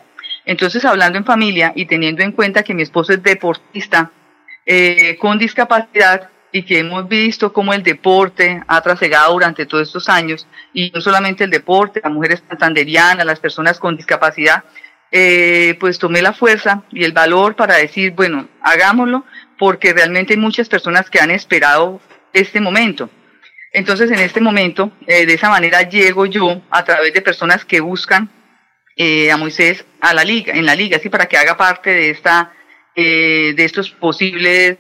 Entonces, 0.51 0.85
hablando 0.85 1.17
en 1.17 1.25
familia 1.25 1.73
y 1.77 1.87
teniendo 1.87 2.25
en 2.25 2.33
cuenta 2.33 2.65
que 2.65 2.75
mi 2.75 2.83
esposo 2.83 3.13
es 3.13 3.23
deportista 3.23 4.11
eh, 4.67 5.17
con 5.21 5.39
discapacidad 5.39 6.29
y 6.51 6.65
que 6.65 6.81
hemos 6.81 7.09
visto 7.09 7.53
cómo 7.53 7.73
el 7.73 7.85
deporte 7.85 8.61
ha 8.67 8.81
trasegado 8.81 9.35
durante 9.35 9.65
todos 9.65 9.87
estos 9.87 10.09
años, 10.09 10.49
y 10.75 10.91
no 10.93 11.01
solamente 11.01 11.45
el 11.45 11.51
deporte, 11.51 12.01
las 12.03 12.13
mujeres 12.13 12.43
santanderianas, 12.49 13.25
las 13.25 13.39
personas 13.39 13.79
con 13.79 13.97
discapacidad, 13.97 14.65
eh, 15.13 15.77
pues 15.79 16.01
tomé 16.01 16.21
la 16.21 16.33
fuerza 16.33 16.83
y 16.91 17.05
el 17.05 17.13
valor 17.13 17.55
para 17.55 17.77
decir, 17.77 18.11
bueno, 18.17 18.49
hagámoslo, 18.61 19.25
porque 19.57 19.93
realmente 19.93 20.35
hay 20.35 20.41
muchas 20.41 20.69
personas 20.69 21.09
que 21.11 21.21
han 21.21 21.31
esperado 21.31 22.01
este 22.33 22.61
momento. 22.61 23.09
Entonces, 23.73 24.11
en 24.11 24.19
este 24.19 24.41
momento, 24.41 24.91
eh, 25.07 25.27
de 25.27 25.35
esa 25.35 25.49
manera 25.49 25.83
llego 25.83 26.27
yo 26.27 26.61
a 26.71 26.83
través 26.83 27.15
de 27.15 27.23
personas 27.23 27.65
que 27.65 27.79
buscan 27.79 28.29
eh, 29.03 29.33
a 29.33 29.39
Moisés 29.39 29.87
a 29.99 30.13
la 30.13 30.25
liga, 30.25 30.53
en 30.53 30.67
la 30.67 30.75
liga, 30.75 30.99
así 30.99 31.09
para 31.09 31.25
que 31.25 31.39
haga 31.39 31.57
parte 31.57 31.89
de 31.89 32.11
esta, 32.11 32.53
eh, 32.95 33.55
de 33.57 33.65
estos 33.65 33.91
posibles 33.93 34.77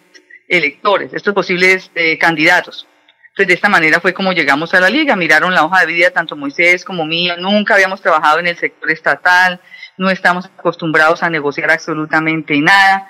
electores, 0.46 1.14
estos 1.14 1.32
posibles 1.32 1.90
candidatos. 2.18 2.86
Entonces, 3.28 3.46
de 3.46 3.54
esta 3.54 3.70
manera 3.70 3.98
fue 3.98 4.12
como 4.12 4.34
llegamos 4.34 4.74
a 4.74 4.80
la 4.80 4.90
liga, 4.90 5.16
miraron 5.16 5.54
la 5.54 5.64
hoja 5.64 5.80
de 5.80 5.86
vida 5.86 6.10
tanto 6.10 6.36
Moisés 6.36 6.84
como 6.84 7.06
mía, 7.06 7.36
nunca 7.38 7.74
habíamos 7.76 8.02
trabajado 8.02 8.40
en 8.40 8.48
el 8.48 8.58
sector 8.58 8.90
estatal, 8.90 9.58
no 9.96 10.10
estamos 10.10 10.44
acostumbrados 10.44 11.22
a 11.22 11.30
negociar 11.30 11.70
absolutamente 11.70 12.60
nada, 12.60 13.08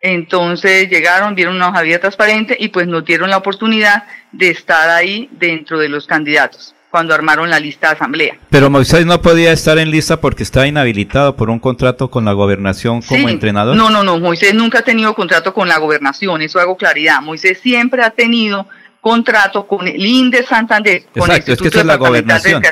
entonces 0.00 0.88
llegaron, 0.88 1.34
vieron 1.34 1.56
una 1.56 1.70
hoja 1.70 1.80
de 1.80 1.86
vida 1.86 1.98
transparente 1.98 2.56
y 2.60 2.68
pues 2.68 2.86
nos 2.86 3.04
dieron 3.04 3.28
la 3.28 3.38
oportunidad 3.38 4.04
de 4.30 4.50
estar 4.50 4.88
ahí 4.88 5.28
dentro 5.32 5.80
de 5.80 5.88
los 5.88 6.06
candidatos 6.06 6.76
cuando 6.94 7.12
armaron 7.12 7.50
la 7.50 7.58
lista 7.58 7.88
de 7.88 7.94
asamblea. 7.94 8.38
Pero 8.50 8.70
Moisés 8.70 9.04
no 9.04 9.20
podía 9.20 9.50
estar 9.50 9.78
en 9.78 9.90
lista 9.90 10.20
porque 10.20 10.44
estaba 10.44 10.68
inhabilitado 10.68 11.34
por 11.34 11.50
un 11.50 11.58
contrato 11.58 12.08
con 12.08 12.24
la 12.24 12.32
gobernación 12.34 13.02
como 13.02 13.28
entrenador. 13.28 13.74
No, 13.74 13.90
no, 13.90 14.04
no, 14.04 14.20
Moisés 14.20 14.54
nunca 14.54 14.78
ha 14.78 14.82
tenido 14.82 15.12
contrato 15.12 15.52
con 15.52 15.66
la 15.66 15.78
gobernación, 15.78 16.40
eso 16.42 16.60
hago 16.60 16.76
claridad. 16.76 17.20
Moisés 17.20 17.58
siempre 17.60 18.04
ha 18.04 18.10
tenido 18.10 18.68
contrato 19.00 19.66
con 19.66 19.88
el 19.88 20.06
INDE 20.06 20.44
Santander, 20.44 21.02
con 21.18 21.28
el 21.32 21.38
Instituto 21.38 21.64
es 21.64 21.72
que 21.72 21.80
es 21.80 21.84
la 21.84 21.96
gobernación. 21.96 22.62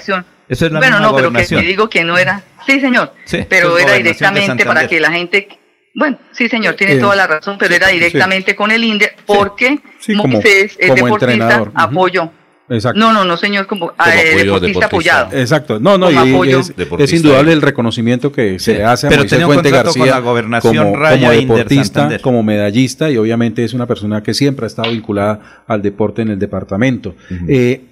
Eso 0.48 0.66
es 0.66 0.70
la 0.70 0.78
bueno, 0.78 1.00
no, 1.00 1.16
pero 1.16 1.32
que 1.32 1.44
te 1.44 1.60
digo 1.62 1.90
que 1.90 2.04
no 2.04 2.16
era. 2.16 2.44
Sí, 2.64 2.78
señor. 2.78 3.12
pero 3.48 3.76
era 3.76 3.94
directamente 3.94 4.64
para 4.64 4.86
que 4.86 5.00
la 5.00 5.10
gente 5.10 5.48
bueno, 5.94 6.16
sí, 6.30 6.48
señor, 6.48 6.76
tiene 6.76 6.94
toda 6.98 7.16
la 7.16 7.26
razón, 7.26 7.56
pero 7.58 7.74
era 7.74 7.88
directamente 7.88 8.54
con 8.54 8.70
el 8.70 8.84
INDE 8.84 9.16
porque 9.26 9.80
Moisés 10.14 10.76
es 10.78 10.94
deportista, 10.94 11.72
apoyo. 11.74 12.30
Exacto. 12.68 12.98
No, 12.98 13.12
no, 13.12 13.24
no, 13.24 13.36
señor, 13.36 13.66
como, 13.66 13.92
eh, 14.06 14.44
deportista, 14.44 14.86
apoyado. 14.86 15.36
Exacto. 15.36 15.80
No, 15.80 15.98
no, 15.98 16.10
y 16.10 16.50
es, 16.98 17.12
indudable 17.12 17.52
el 17.52 17.60
reconocimiento 17.60 18.32
que 18.32 18.58
se 18.58 18.84
hace 18.84 19.08
a 19.08 19.10
pero 19.10 19.22
Moisés 19.22 19.44
Fuente 19.44 19.70
García 19.70 20.00
con 20.00 20.08
la 20.08 20.18
gobernación 20.20 20.92
como, 20.92 20.92
como 20.92 21.30
deportista, 21.30 22.18
como 22.20 22.42
medallista 22.42 23.10
y 23.10 23.16
obviamente 23.16 23.64
es 23.64 23.74
una 23.74 23.86
persona 23.86 24.22
que 24.22 24.32
siempre 24.32 24.64
ha 24.64 24.68
estado 24.68 24.90
vinculada 24.90 25.64
al 25.66 25.82
deporte 25.82 26.22
en 26.22 26.30
el 26.30 26.38
departamento. 26.38 27.14
eh, 27.48 27.82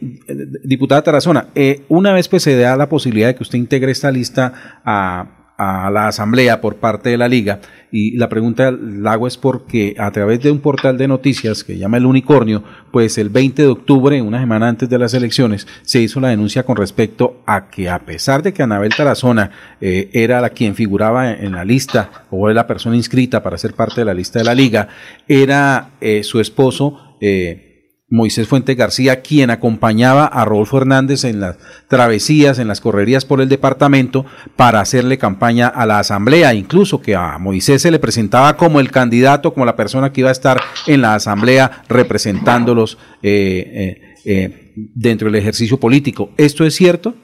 diputada 0.65 1.03
Tarazona, 1.03 1.49
eh, 1.55 1.83
una 1.89 2.13
vez 2.13 2.29
pues 2.29 2.43
se 2.43 2.57
da 2.57 2.77
la 2.77 2.89
posibilidad 2.89 3.29
de 3.29 3.35
que 3.35 3.43
usted 3.43 3.59
integre 3.59 3.93
esta 3.93 4.11
lista 4.11 4.81
a 4.85 5.40
a 5.61 5.91
la 5.91 6.09
asamblea 6.09 6.63
por 6.63 6.77
parte 6.77 7.11
de 7.11 7.19
la 7.19 7.29
liga. 7.29 7.61
Y 7.93 8.17
la 8.17 8.31
pregunta 8.31 8.71
la 8.71 9.13
hago 9.13 9.27
es 9.27 9.37
porque 9.37 9.95
a 9.99 10.11
través 10.11 10.41
de 10.41 10.51
un 10.51 10.61
portal 10.61 10.97
de 10.97 11.07
noticias 11.07 11.65
que 11.65 11.77
llama 11.77 11.99
el 11.99 12.07
unicornio 12.07 12.65
pues 12.91 13.19
el 13.19 13.29
20 13.29 13.63
de 13.63 13.69
octubre 13.69 14.23
una 14.23 14.41
semana 14.41 14.69
antes 14.69 14.89
de 14.89 14.99
las 14.99 15.13
elecciones 15.13 15.67
se 15.83 16.01
hizo 16.01 16.19
la 16.19 16.29
denuncia 16.29 16.63
con 16.63 16.77
respecto 16.77 17.43
a 17.47 17.69
que 17.69 17.91
a 17.91 17.99
pesar 17.99 18.43
de 18.43 18.55
que 18.55 18.63
Anabel 18.63 18.95
Tarazona 18.95 19.51
eh, 19.81 20.09
era 20.13 20.41
la 20.41 20.51
quien 20.51 20.75
figuraba 20.75 21.33
en 21.33 21.53
la 21.53 21.65
lista 21.65 22.27
o 22.31 22.49
era 22.49 22.55
la 22.55 22.67
persona 22.67 22.97
inscrita 22.97 23.43
para 23.43 23.59
ser 23.59 23.75
parte 23.75 24.01
de 24.01 24.05
la 24.07 24.15
lista 24.15 24.39
de 24.39 24.45
la 24.47 24.55
liga 24.55 24.89
era 25.29 25.91
eh, 26.01 26.23
su 26.23 26.41
esposo 26.41 27.17
eh, 27.21 27.70
Moisés 28.11 28.49
Fuente 28.49 28.75
García, 28.75 29.23
quien 29.23 29.51
acompañaba 29.51 30.27
a 30.27 30.45
Rodolfo 30.45 30.79
Hernández 30.79 31.23
en 31.23 31.39
las 31.39 31.59
travesías, 31.87 32.59
en 32.59 32.67
las 32.67 32.81
correrías 32.81 33.25
por 33.25 33.41
el 33.41 33.49
departamento 33.49 34.27
para 34.57 34.81
hacerle 34.81 35.17
campaña 35.17 35.69
a 35.69 35.87
la 35.87 36.01
asamblea, 36.01 36.53
incluso 36.53 37.01
que 37.01 37.15
a 37.15 37.39
Moisés 37.39 37.83
se 37.83 37.93
le 37.93 38.01
presentaba 38.01 38.57
como 38.57 38.81
el 38.81 38.91
candidato, 38.91 39.55
como 39.55 39.65
la 39.65 39.77
persona 39.77 40.13
que 40.13 40.23
iba 40.23 40.29
a 40.29 40.33
estar 40.33 40.61
en 40.89 41.03
la 41.03 41.15
asamblea 41.15 41.85
representándolos 41.89 42.99
eh, 43.23 43.71
eh, 43.75 44.15
eh, 44.25 44.73
dentro 44.75 45.31
del 45.31 45.37
ejercicio 45.37 45.79
político. 45.79 46.33
¿Esto 46.37 46.65
es 46.65 46.75
cierto? 46.75 47.15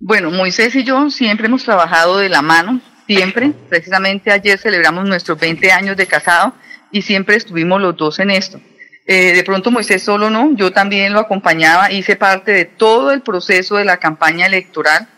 Bueno, 0.00 0.32
Moisés 0.32 0.74
y 0.74 0.82
yo 0.82 1.10
siempre 1.10 1.46
hemos 1.46 1.62
trabajado 1.62 2.18
de 2.18 2.28
la 2.28 2.42
mano, 2.42 2.80
siempre. 3.06 3.52
Precisamente 3.68 4.32
ayer 4.32 4.58
celebramos 4.58 5.06
nuestros 5.06 5.38
20 5.38 5.70
años 5.70 5.96
de 5.96 6.06
casado 6.06 6.54
y 6.90 7.02
siempre 7.02 7.36
estuvimos 7.36 7.80
los 7.80 7.96
dos 7.96 8.18
en 8.18 8.30
esto. 8.30 8.60
Eh, 9.12 9.32
de 9.32 9.42
pronto 9.42 9.72
Moisés 9.72 10.04
solo 10.04 10.30
no, 10.30 10.54
yo 10.54 10.70
también 10.70 11.12
lo 11.12 11.18
acompañaba, 11.18 11.90
hice 11.90 12.14
parte 12.14 12.52
de 12.52 12.64
todo 12.64 13.10
el 13.10 13.22
proceso 13.22 13.74
de 13.74 13.84
la 13.84 13.96
campaña 13.96 14.46
electoral 14.46 15.08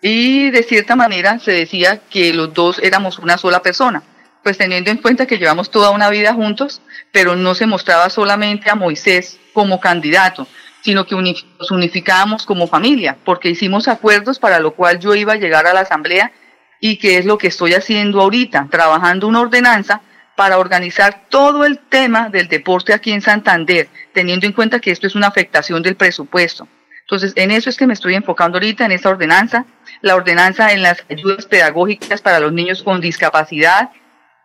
y 0.00 0.48
de 0.48 0.62
cierta 0.62 0.96
manera 0.96 1.38
se 1.38 1.52
decía 1.52 2.00
que 2.08 2.32
los 2.32 2.54
dos 2.54 2.78
éramos 2.78 3.18
una 3.18 3.36
sola 3.36 3.60
persona, 3.60 4.02
pues 4.42 4.56
teniendo 4.56 4.90
en 4.90 4.96
cuenta 4.96 5.26
que 5.26 5.36
llevamos 5.36 5.70
toda 5.70 5.90
una 5.90 6.08
vida 6.08 6.32
juntos, 6.32 6.80
pero 7.12 7.36
no 7.36 7.54
se 7.54 7.66
mostraba 7.66 8.08
solamente 8.08 8.70
a 8.70 8.74
Moisés 8.74 9.38
como 9.52 9.80
candidato, 9.80 10.48
sino 10.80 11.04
que 11.04 11.14
nos 11.14 11.70
unificábamos 11.70 12.46
como 12.46 12.66
familia, 12.66 13.18
porque 13.22 13.50
hicimos 13.50 13.86
acuerdos 13.86 14.38
para 14.38 14.60
lo 14.60 14.70
cual 14.70 14.98
yo 14.98 15.14
iba 15.14 15.34
a 15.34 15.36
llegar 15.36 15.66
a 15.66 15.74
la 15.74 15.80
asamblea 15.80 16.32
y 16.80 16.96
que 16.96 17.18
es 17.18 17.26
lo 17.26 17.36
que 17.36 17.48
estoy 17.48 17.74
haciendo 17.74 18.22
ahorita, 18.22 18.68
trabajando 18.70 19.26
una 19.28 19.40
ordenanza 19.40 20.00
para 20.42 20.58
organizar 20.58 21.26
todo 21.28 21.64
el 21.64 21.78
tema 21.78 22.28
del 22.28 22.48
deporte 22.48 22.92
aquí 22.92 23.12
en 23.12 23.22
Santander, 23.22 23.88
teniendo 24.12 24.44
en 24.44 24.52
cuenta 24.52 24.80
que 24.80 24.90
esto 24.90 25.06
es 25.06 25.14
una 25.14 25.28
afectación 25.28 25.84
del 25.84 25.94
presupuesto. 25.94 26.66
Entonces, 27.02 27.32
en 27.36 27.52
eso 27.52 27.70
es 27.70 27.76
que 27.76 27.86
me 27.86 27.92
estoy 27.92 28.16
enfocando 28.16 28.58
ahorita, 28.58 28.84
en 28.84 28.90
esta 28.90 29.10
ordenanza, 29.10 29.66
la 30.00 30.16
ordenanza 30.16 30.72
en 30.72 30.82
las 30.82 31.04
ayudas 31.08 31.46
pedagógicas 31.46 32.20
para 32.20 32.40
los 32.40 32.52
niños 32.52 32.82
con 32.82 33.00
discapacidad. 33.00 33.90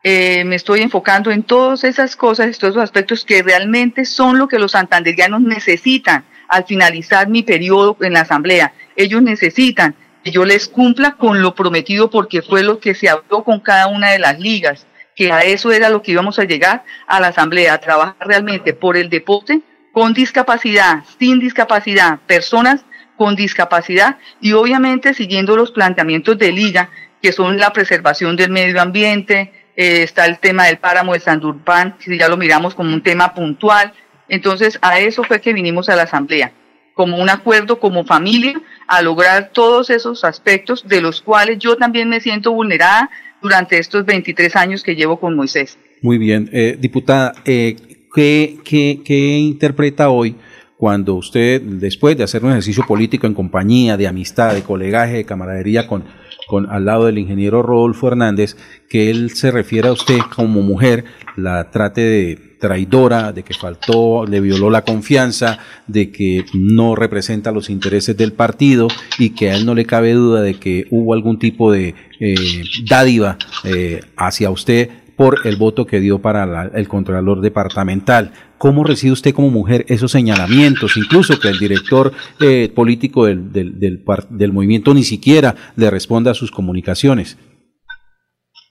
Eh, 0.03 0.43
me 0.45 0.55
estoy 0.55 0.81
enfocando 0.81 1.31
en 1.31 1.41
todas 1.41 1.83
esas 1.83 2.15
cosas, 2.15 2.55
todos 2.59 2.75
esos 2.75 2.83
aspectos 2.83 3.25
que 3.25 3.41
realmente 3.41 4.05
son 4.05 4.37
lo 4.37 4.47
que 4.47 4.59
los 4.59 4.73
santanderianos 4.73 5.41
necesitan 5.41 6.25
al 6.47 6.65
finalizar 6.65 7.27
mi 7.27 7.41
periodo 7.41 7.97
en 8.01 8.13
la 8.13 8.21
asamblea. 8.21 8.71
Ellos 8.95 9.23
necesitan 9.23 9.95
que 10.23 10.29
yo 10.29 10.45
les 10.45 10.67
cumpla 10.67 11.13
con 11.13 11.41
lo 11.41 11.55
prometido 11.55 12.11
porque 12.11 12.43
fue 12.43 12.61
lo 12.61 12.79
que 12.79 12.93
se 12.93 13.09
habló 13.09 13.43
con 13.43 13.61
cada 13.61 13.87
una 13.87 14.11
de 14.11 14.19
las 14.19 14.39
ligas 14.39 14.85
que 15.17 15.31
a 15.31 15.41
eso 15.41 15.71
era 15.71 15.89
lo 15.89 16.01
que 16.03 16.11
íbamos 16.11 16.37
a 16.37 16.43
llegar 16.45 16.85
a 17.07 17.19
la 17.19 17.29
Asamblea, 17.29 17.73
a 17.73 17.79
trabajar 17.79 18.15
realmente 18.19 18.73
por 18.73 18.95
el 18.95 19.09
deporte 19.09 19.61
con 19.91 20.13
discapacidad, 20.13 21.03
sin 21.17 21.39
discapacidad, 21.39 22.19
personas 22.27 22.85
con 23.17 23.35
discapacidad 23.35 24.17
y 24.39 24.53
obviamente 24.53 25.15
siguiendo 25.15 25.57
los 25.57 25.71
planteamientos 25.71 26.37
de 26.37 26.51
Liga, 26.51 26.91
que 27.19 27.31
son 27.31 27.57
la 27.57 27.73
preservación 27.73 28.35
del 28.35 28.51
medio 28.51 28.79
ambiente, 28.79 29.51
eh, 29.75 30.03
está 30.03 30.27
el 30.27 30.37
tema 30.37 30.67
del 30.67 30.77
páramo 30.77 31.13
de 31.13 31.19
Sandurpan, 31.19 31.95
si 31.97 32.15
ya 32.15 32.29
lo 32.29 32.37
miramos 32.37 32.75
como 32.75 32.93
un 32.93 33.01
tema 33.01 33.33
puntual. 33.33 33.93
Entonces, 34.29 34.77
a 34.83 34.99
eso 34.99 35.23
fue 35.23 35.41
que 35.41 35.51
vinimos 35.51 35.89
a 35.89 35.95
la 35.95 36.03
Asamblea, 36.03 36.51
como 36.93 37.17
un 37.17 37.29
acuerdo, 37.31 37.79
como 37.79 38.05
familia, 38.05 38.61
a 38.87 39.01
lograr 39.01 39.49
todos 39.51 39.89
esos 39.89 40.23
aspectos 40.23 40.87
de 40.87 41.01
los 41.01 41.21
cuales 41.23 41.57
yo 41.57 41.75
también 41.75 42.07
me 42.07 42.21
siento 42.21 42.51
vulnerada 42.51 43.09
durante 43.41 43.77
estos 43.77 44.05
23 44.05 44.55
años 44.55 44.83
que 44.83 44.95
llevo 44.95 45.19
con 45.19 45.35
Moisés. 45.35 45.77
Muy 46.01 46.17
bien, 46.17 46.49
eh, 46.51 46.77
diputada, 46.79 47.33
eh, 47.45 47.75
¿qué, 48.13 48.57
qué, 48.63 49.01
qué 49.03 49.37
interpreta 49.37 50.09
hoy 50.09 50.35
cuando 50.77 51.15
usted, 51.15 51.61
después 51.61 52.15
de 52.17 52.23
hacer 52.23 52.45
un 52.45 52.51
ejercicio 52.51 52.83
político 52.87 53.25
en 53.25 53.33
compañía, 53.33 53.97
de 53.97 54.07
amistad, 54.07 54.53
de 54.53 54.61
colegaje, 54.61 55.17
de 55.17 55.25
camaradería 55.25 55.87
con, 55.87 56.03
con 56.47 56.69
al 56.69 56.85
lado 56.85 57.05
del 57.05 57.17
ingeniero 57.17 57.63
Rodolfo 57.63 58.07
Hernández, 58.07 58.55
que 58.87 59.09
él 59.09 59.31
se 59.31 59.49
refiere 59.49 59.87
a 59.87 59.93
usted 59.93 60.19
como 60.35 60.61
mujer, 60.61 61.05
la 61.35 61.71
trate 61.71 62.01
de 62.01 62.46
traidora, 62.59 63.31
de 63.31 63.43
que 63.43 63.53
faltó, 63.53 64.25
le 64.25 64.41
violó 64.41 64.69
la 64.69 64.83
confianza, 64.83 65.59
de 65.87 66.11
que 66.11 66.45
no 66.53 66.95
representa 66.95 67.51
los 67.51 67.69
intereses 67.69 68.17
del 68.17 68.33
partido 68.33 68.87
y 69.17 69.31
que 69.31 69.51
a 69.51 69.55
él 69.55 69.65
no 69.65 69.75
le 69.75 69.85
cabe 69.85 70.13
duda 70.13 70.41
de 70.41 70.55
que 70.55 70.87
hubo 70.91 71.13
algún 71.13 71.39
tipo 71.39 71.71
de 71.71 71.95
eh, 72.19 72.63
dádiva 72.89 73.37
eh, 73.63 74.01
hacia 74.15 74.49
usted 74.49 74.89
por 75.17 75.39
el 75.45 75.57
voto 75.57 75.85
que 75.87 75.99
dio 75.99 76.19
para 76.19 76.71
el 76.75 76.87
Contralor 76.87 77.41
Departamental. 77.41 78.31
¿Cómo 78.59 78.83
recibe 78.83 79.13
usted 79.13 79.33
como 79.33 79.49
mujer 79.49 79.83
esos 79.89 80.11
señalamientos? 80.11 80.95
Incluso 80.95 81.39
que 81.39 81.49
el 81.49 81.57
director 81.57 82.13
eh, 82.39 82.71
político 82.73 83.25
del, 83.25 83.51
del, 83.51 84.03
del, 84.29 84.53
movimiento 84.53 84.93
ni 84.93 85.03
siquiera 85.03 85.55
le 85.75 85.89
responda 85.89 86.31
a 86.31 86.35
sus 86.35 86.51
comunicaciones. 86.51 87.37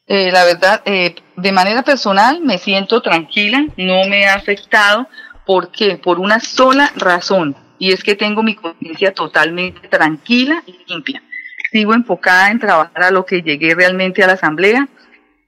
Eh, 0.06 0.30
la 0.30 0.44
verdad, 0.44 0.82
eh, 0.84 1.16
de 1.36 1.52
manera 1.52 1.82
personal 1.82 2.40
me 2.40 2.58
siento 2.58 3.02
tranquila, 3.02 3.66
no 3.76 4.06
me 4.08 4.26
ha 4.26 4.34
afectado. 4.34 5.08
¿Por 5.44 5.70
qué? 5.70 5.96
Por 5.96 6.18
una 6.18 6.40
sola 6.40 6.92
razón, 6.96 7.56
y 7.78 7.92
es 7.92 8.02
que 8.02 8.14
tengo 8.14 8.42
mi 8.42 8.54
conciencia 8.54 9.12
totalmente 9.12 9.88
tranquila 9.88 10.62
y 10.66 10.78
limpia. 10.88 11.22
Sigo 11.70 11.94
enfocada 11.94 12.50
en 12.50 12.58
trabajar 12.58 13.02
a 13.02 13.10
lo 13.10 13.26
que 13.26 13.42
llegué 13.42 13.74
realmente 13.74 14.22
a 14.22 14.26
la 14.26 14.34
asamblea. 14.34 14.88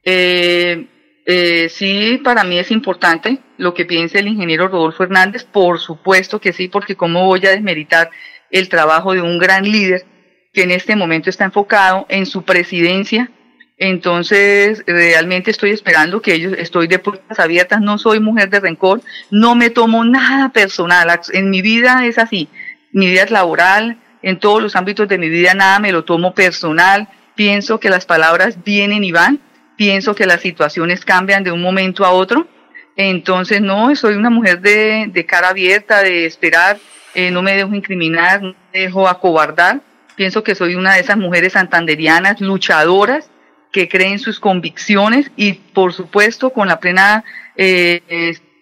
Eh, 0.05 0.87
eh, 1.27 1.69
sí, 1.69 2.21
para 2.23 2.45
mí 2.45 2.59
es 2.59 2.71
importante 2.71 3.39
lo 3.59 3.75
que 3.75 3.85
piense 3.85 4.19
el 4.19 4.29
ingeniero 4.29 4.69
Rodolfo 4.69 5.03
Hernández, 5.03 5.45
por 5.45 5.79
supuesto 5.79 6.41
que 6.41 6.53
sí, 6.53 6.69
porque 6.69 6.97
cómo 6.97 7.27
voy 7.27 7.45
a 7.47 7.51
desmeritar 7.51 8.11
el 8.51 8.69
trabajo 8.69 9.13
de 9.15 9.21
un 9.21 9.39
gran 9.39 9.65
líder 9.65 10.07
que 10.53 10.63
en 10.63 10.71
este 10.71 10.97
momento 10.97 11.29
está 11.29 11.45
enfocado 11.45 12.07
en 12.09 12.25
su 12.25 12.45
presidencia 12.45 13.31
Entonces, 13.79 14.83
realmente 14.87 15.53
estoy 15.53 15.71
esperando 15.71 16.21
que 16.21 16.35
ellos, 16.35 16.55
estoy 16.59 16.89
de 16.89 16.99
puertas 16.99 17.39
abiertas, 17.39 17.81
no 17.81 17.97
soy 17.97 18.19
mujer 18.19 18.51
de 18.51 18.59
rencor, 18.59 19.03
no 19.31 19.55
me 19.55 19.71
tomo 19.71 20.05
nada 20.05 20.49
personal. 20.49 21.21
En 21.33 21.51
mi 21.51 21.63
vida 21.63 22.05
es 22.05 22.19
así, 22.19 22.49
mi 22.93 23.07
vida 23.07 23.23
es 23.23 23.31
laboral, 23.31 23.99
en 24.23 24.41
todos 24.41 24.61
los 24.61 24.75
ámbitos 24.75 25.07
de 25.09 25.19
mi 25.19 25.29
vida 25.29 25.55
nada 25.55 25.79
me 25.79 25.93
lo 25.93 26.05
tomo 26.05 26.35
personal, 26.35 27.09
pienso 27.37 27.79
que 27.79 27.89
las 27.89 28.05
palabras 28.05 28.65
vienen 28.65 29.05
y 29.05 29.13
van, 29.13 29.39
pienso 29.77 30.17
que 30.17 30.27
las 30.27 30.41
situaciones 30.41 31.05
cambian 31.05 31.45
de 31.45 31.53
un 31.53 31.63
momento 31.63 32.05
a 32.05 32.11
otro. 32.11 32.49
Entonces, 32.97 33.61
no, 33.61 33.95
soy 33.95 34.15
una 34.15 34.29
mujer 34.29 34.61
de, 34.61 35.25
cara 35.25 35.51
abierta, 35.51 36.03
de 36.03 36.27
esperar, 36.27 36.79
eh, 37.15 37.31
no 37.31 37.43
me 37.43 37.55
dejo 37.55 37.73
incriminar, 37.73 38.43
no 38.43 38.57
me 38.73 38.81
dejo 38.81 39.09
acobardar. 39.09 39.83
Pienso 40.17 40.43
que 40.43 40.57
soy 40.57 40.75
una 40.75 40.95
de 40.95 41.01
esas 41.01 41.17
mujeres 41.17 41.53
santanderianas, 41.53 42.41
luchadoras, 42.41 43.31
que 43.73 43.89
creen 43.89 44.19
sus 44.19 44.41
convicciones 44.41 45.31
y 45.37 45.53
por 45.53 45.93
supuesto 45.93 46.51
con 46.51 46.69
la 46.69 46.81
plena 46.81 47.25
eh, 47.57 48.01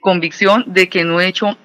convicción 0.00 0.64
de 0.68 0.88
que 0.88 1.04
no 1.04 1.20
he 1.20 1.26
hecho 1.26 1.58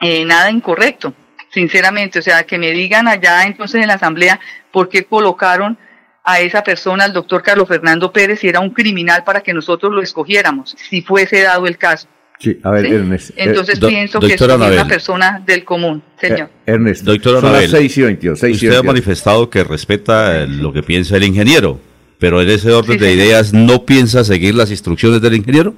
eh, 0.00 0.24
nada 0.24 0.50
incorrecto, 0.50 1.14
sinceramente. 1.50 2.18
O 2.18 2.22
sea, 2.22 2.44
que 2.44 2.58
me 2.58 2.70
digan 2.72 3.08
allá 3.08 3.44
entonces 3.44 3.80
en 3.80 3.88
la 3.88 3.94
asamblea 3.94 4.38
por 4.70 4.88
qué 4.88 5.04
colocaron 5.04 5.78
a 6.24 6.40
esa 6.40 6.62
persona, 6.62 7.04
al 7.04 7.12
doctor 7.12 7.42
Carlos 7.42 7.68
Fernando 7.68 8.12
Pérez, 8.12 8.40
si 8.40 8.48
era 8.48 8.60
un 8.60 8.70
criminal 8.70 9.24
para 9.24 9.40
que 9.40 9.54
nosotros 9.54 9.92
lo 9.92 10.02
escogiéramos, 10.02 10.76
si 10.76 11.00
fuese 11.00 11.42
dado 11.42 11.66
el 11.66 11.78
caso. 11.78 12.08
Sí, 12.38 12.58
a 12.62 12.70
ver, 12.70 12.84
Ernest. 12.84 13.30
Eh, 13.30 13.34
entonces 13.38 13.78
pienso 13.78 14.20
que 14.20 14.34
es 14.34 14.40
una 14.42 14.86
persona 14.86 15.42
del 15.46 15.64
común, 15.64 16.02
señor. 16.20 16.50
Ernest, 16.66 17.04
doctora 17.04 17.40
Son 17.40 17.52
las 17.52 17.70
6 17.70 17.96
y 17.96 18.02
22, 18.02 18.42
usted 18.42 18.74
ha 18.74 18.82
manifestado 18.82 19.48
que 19.48 19.64
respeta 19.64 20.44
lo 20.46 20.72
que 20.72 20.82
piensa 20.82 21.16
el 21.16 21.24
ingeniero 21.24 21.80
pero 22.18 22.40
en 22.40 22.50
ese 22.50 22.72
orden 22.72 22.98
de 22.98 23.12
ideas 23.12 23.52
no 23.52 23.84
piensa 23.84 24.24
seguir 24.24 24.54
las 24.54 24.70
instrucciones 24.70 25.20
del 25.20 25.34
ingeniero? 25.34 25.74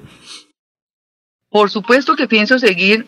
Por 1.49 1.69
supuesto 1.69 2.15
que 2.15 2.27
pienso 2.27 2.59
seguir 2.59 3.07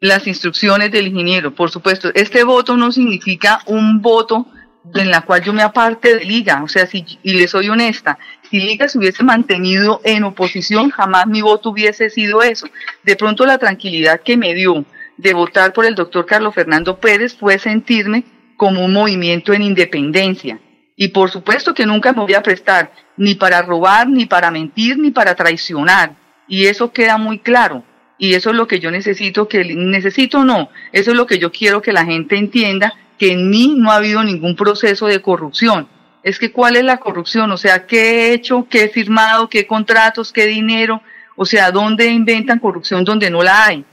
las 0.00 0.26
instrucciones 0.26 0.90
del 0.92 1.08
ingeniero, 1.08 1.54
por 1.54 1.70
supuesto. 1.70 2.10
Este 2.14 2.44
voto 2.44 2.76
no 2.76 2.92
significa 2.92 3.60
un 3.66 4.00
voto 4.00 4.46
en 4.94 5.10
la 5.10 5.22
cual 5.22 5.42
yo 5.42 5.52
me 5.52 5.62
aparte 5.62 6.16
de 6.16 6.24
Liga, 6.24 6.62
o 6.62 6.68
sea, 6.68 6.86
si, 6.86 7.04
y 7.22 7.34
le 7.34 7.48
soy 7.48 7.68
honesta, 7.68 8.18
si 8.48 8.58
Liga 8.60 8.88
se 8.88 8.98
hubiese 8.98 9.22
mantenido 9.22 10.00
en 10.04 10.24
oposición, 10.24 10.90
jamás 10.90 11.26
mi 11.26 11.42
voto 11.42 11.70
hubiese 11.70 12.10
sido 12.10 12.42
eso. 12.42 12.68
De 13.02 13.16
pronto 13.16 13.44
la 13.44 13.58
tranquilidad 13.58 14.20
que 14.20 14.36
me 14.36 14.54
dio 14.54 14.84
de 15.16 15.34
votar 15.34 15.72
por 15.72 15.84
el 15.84 15.94
doctor 15.94 16.24
Carlos 16.24 16.54
Fernando 16.54 16.98
Pérez 16.98 17.36
fue 17.36 17.58
sentirme 17.58 18.24
como 18.56 18.84
un 18.84 18.92
movimiento 18.92 19.52
en 19.52 19.62
independencia, 19.62 20.58
y 21.00 21.08
por 21.08 21.30
supuesto 21.30 21.74
que 21.74 21.86
nunca 21.86 22.12
me 22.12 22.22
voy 22.22 22.34
a 22.34 22.42
prestar 22.42 22.90
ni 23.16 23.36
para 23.36 23.62
robar, 23.62 24.08
ni 24.08 24.26
para 24.26 24.50
mentir, 24.50 24.98
ni 24.98 25.12
para 25.12 25.36
traicionar. 25.36 26.16
Y 26.48 26.66
eso 26.66 26.92
queda 26.92 27.16
muy 27.16 27.38
claro. 27.38 27.84
Y 28.18 28.34
eso 28.34 28.50
es 28.50 28.56
lo 28.56 28.66
que 28.66 28.80
yo 28.80 28.90
necesito 28.90 29.46
que, 29.46 29.64
necesito 29.64 30.44
no, 30.44 30.70
eso 30.90 31.12
es 31.12 31.16
lo 31.16 31.24
que 31.24 31.38
yo 31.38 31.52
quiero 31.52 31.80
que 31.80 31.92
la 31.92 32.04
gente 32.04 32.36
entienda, 32.36 32.94
que 33.16 33.30
en 33.30 33.48
mí 33.48 33.74
no 33.76 33.92
ha 33.92 33.96
habido 33.96 34.24
ningún 34.24 34.56
proceso 34.56 35.06
de 35.06 35.22
corrupción. 35.22 35.86
Es 36.24 36.40
que 36.40 36.50
cuál 36.50 36.74
es 36.74 36.82
la 36.82 36.96
corrupción, 36.96 37.52
o 37.52 37.56
sea, 37.56 37.86
qué 37.86 38.00
he 38.00 38.32
hecho, 38.32 38.66
qué 38.68 38.84
he 38.84 38.88
firmado, 38.88 39.48
qué 39.48 39.68
contratos, 39.68 40.32
qué 40.32 40.46
dinero, 40.46 41.00
o 41.36 41.46
sea, 41.46 41.70
dónde 41.70 42.06
inventan 42.06 42.58
corrupción 42.58 43.04
donde 43.04 43.30
no 43.30 43.44
la 43.44 43.66
hay. 43.66 43.84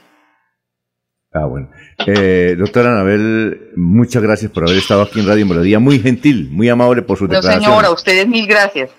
Ah, 1.35 1.45
bueno. 1.45 1.67
Eh, 2.07 2.55
doctora 2.57 2.93
Anabel, 2.93 3.71
muchas 3.75 4.23
gracias 4.23 4.49
por 4.51 4.63
haber 4.63 4.77
estado 4.77 5.01
aquí 5.01 5.19
en 5.19 5.27
Radio 5.27 5.45
Melodía. 5.45 5.79
Muy 5.79 5.99
gentil, 5.99 6.47
muy 6.49 6.69
amable 6.69 7.01
por 7.01 7.17
su 7.17 7.27
no, 7.27 7.41
señora, 7.41 7.89
a 7.89 7.91
ustedes 7.91 8.25
mil 8.25 8.47
gracias. 8.47 8.89